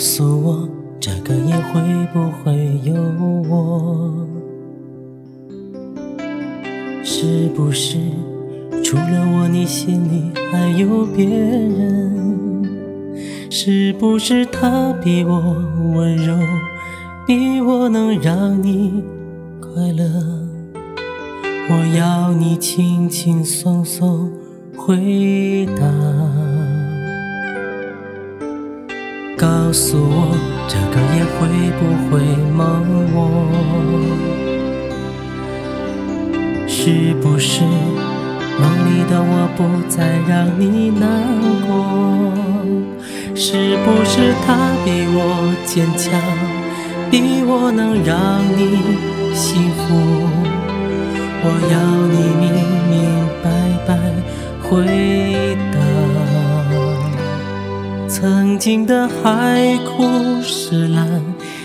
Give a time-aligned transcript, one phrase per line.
[0.00, 0.66] 告诉我
[0.98, 1.82] 这个夜会
[2.14, 2.94] 不会有
[3.50, 4.26] 我？
[7.04, 7.98] 是不是
[8.82, 12.64] 除了我你心里还有别人？
[13.50, 15.38] 是不是他比我
[15.94, 16.34] 温柔
[17.26, 19.04] 比我能让你
[19.60, 20.08] 快乐？
[21.68, 24.32] 我要你轻轻松松
[24.74, 26.39] 回答。
[29.60, 30.34] 告诉我
[30.66, 31.38] 这个夜会
[31.78, 32.10] 不会
[32.56, 32.58] 梦
[33.14, 33.18] 我？
[36.66, 37.62] 是不是
[38.58, 39.96] 梦里的我不再
[40.26, 41.04] 让你难
[41.68, 41.70] 过？
[43.34, 44.48] 是不是他
[44.82, 45.18] 比我
[45.66, 46.08] 坚强，
[47.10, 48.58] 比我能让你
[49.34, 49.78] 幸福？
[51.42, 51.76] 我要
[52.08, 52.48] 你明
[52.90, 52.96] 明
[53.44, 53.46] 白
[53.86, 53.88] 白
[54.62, 54.68] 回
[55.74, 55.79] 答。
[58.20, 61.08] 曾经的海枯石烂，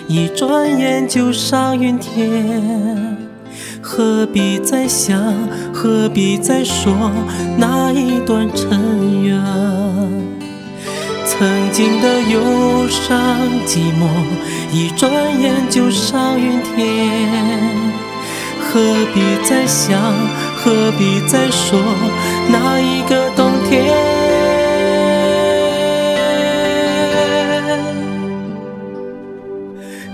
[0.07, 3.17] 一转眼就上云天。
[3.81, 5.21] 何必再想，
[5.73, 7.11] 何必再说
[7.57, 9.37] 那一段尘缘？
[11.25, 13.19] 曾经的忧伤
[13.67, 14.07] 寂寞，
[14.71, 17.19] 一转眼就上云天。
[18.61, 18.79] 何
[19.13, 20.01] 必再想，
[20.55, 21.77] 何必再说
[22.49, 22.54] 那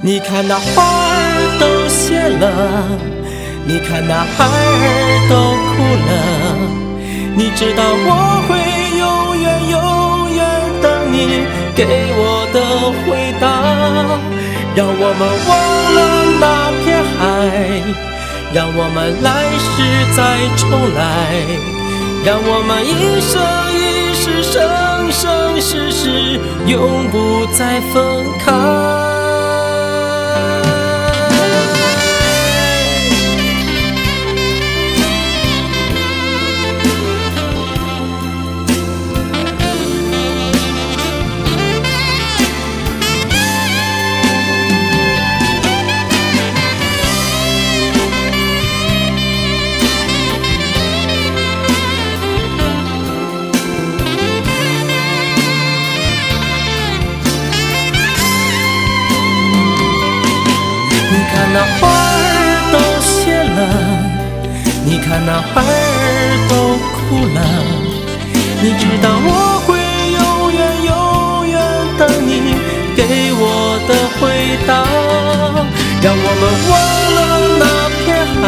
[0.03, 2.49] 你看那花儿都谢了。
[3.63, 4.49] 你看那孩儿
[5.29, 5.35] 都
[5.69, 5.77] 哭
[6.07, 6.11] 了，
[7.35, 8.57] 你知道我会
[8.97, 9.77] 永远永
[10.33, 10.41] 远
[10.81, 11.85] 等你给
[12.17, 12.57] 我的
[13.05, 13.45] 回答。
[14.73, 15.51] 让我们忘
[15.93, 15.99] 了
[16.39, 16.43] 那
[16.81, 17.21] 片海，
[18.53, 19.69] 让我们来世
[20.15, 20.19] 再
[20.57, 20.61] 重
[20.95, 20.99] 来，
[22.25, 23.29] 让我们一生
[23.77, 23.77] 一
[24.15, 24.51] 世生
[25.11, 29.10] 生世世永不再分开。
[61.53, 62.17] 那花儿
[62.71, 63.11] 都谢
[63.43, 63.59] 了，
[64.85, 65.67] 你看那孩儿
[66.49, 66.53] 都
[66.95, 66.99] 哭
[67.35, 67.39] 了，
[68.61, 69.29] 你知道我
[69.67, 69.69] 会
[70.15, 70.19] 永
[70.53, 70.91] 远永
[71.49, 71.53] 远
[71.97, 72.31] 等你
[72.95, 72.99] 给
[73.33, 73.43] 我
[73.87, 74.21] 的回
[74.65, 74.69] 答。
[76.03, 76.73] 让我们忘
[77.15, 77.19] 了
[77.59, 77.63] 那
[77.99, 78.41] 片海，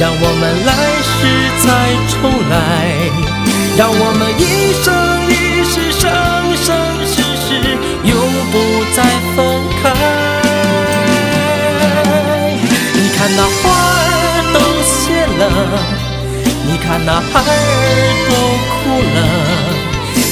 [0.00, 0.68] 让我们来
[1.06, 1.14] 世
[1.62, 1.64] 再
[2.10, 2.16] 重
[2.50, 2.54] 来，
[3.76, 4.42] 让我们一
[4.82, 4.86] 生
[5.28, 5.32] 一
[5.62, 6.04] 世生
[17.04, 17.48] 那孩儿
[18.28, 18.32] 都
[18.72, 18.74] 哭
[19.14, 19.18] 了，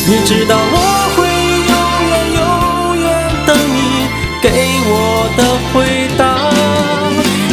[0.07, 0.77] 你知道我
[1.15, 1.17] 会
[1.71, 1.75] 永
[2.09, 2.43] 远永
[2.99, 3.05] 远
[3.47, 3.77] 等你
[4.43, 4.47] 给
[4.87, 4.93] 我
[5.37, 5.41] 的
[5.73, 5.75] 回
[6.17, 6.23] 答。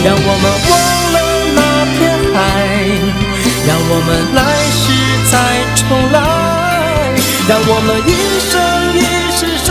[0.03, 0.73] 让我们忘
[1.13, 1.17] 了
[1.53, 1.59] 那
[1.97, 1.99] 片
[2.33, 2.35] 海，
[3.67, 4.39] 让我们来
[4.71, 4.81] 世
[5.29, 5.33] 再
[5.75, 6.15] 重来，
[7.47, 8.09] 让我们一
[8.49, 8.51] 生
[8.97, 8.97] 一
[9.37, 9.69] 世生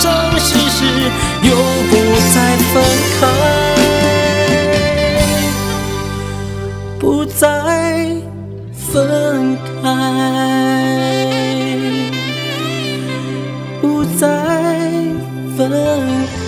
[0.00, 0.06] 生
[0.38, 0.78] 世世
[1.42, 1.50] 永
[1.90, 1.92] 不
[2.32, 2.36] 再
[2.72, 2.74] 分
[3.20, 3.57] 开。
[14.18, 14.26] 再
[15.56, 16.47] 分。